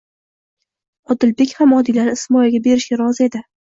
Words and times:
Odilbek 1.15 1.55
ham 1.59 1.79
Odilani 1.83 2.19
Ismoilga 2.21 2.67
berilishga 2.69 3.05
rozi 3.07 3.33
edi. 3.33 3.49